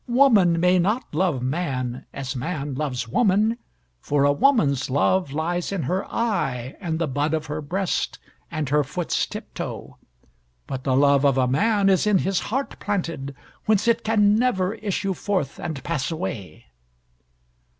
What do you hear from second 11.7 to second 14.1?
is in his heart planted, whence it